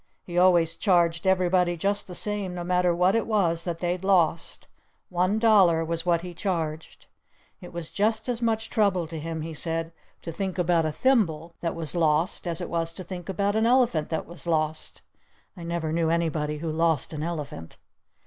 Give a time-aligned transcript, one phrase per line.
[0.23, 4.67] He always charged everybody just the same no matter what it was that they'd lost.
[5.09, 7.05] One dollar was what he charged.
[7.61, 9.91] It was just as much trouble to him he said
[10.23, 13.67] to think about a thimble that was lost as it was to think about an
[13.67, 15.03] elephant that was lost.
[15.55, 17.77] I never knew anybody who lost an elephant.